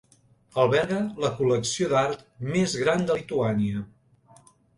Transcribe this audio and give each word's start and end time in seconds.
Alberga 0.61 1.01
la 1.25 1.29
col·lecció 1.41 1.89
d'art 1.91 2.25
més 2.55 2.75
gran 2.85 3.07
de 3.11 3.19
Lituània. 3.21 3.85